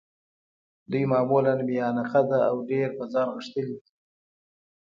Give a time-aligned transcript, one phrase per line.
[0.91, 3.89] دوی معمولاً میانه قده او ډېر په ځان غښتلي دي.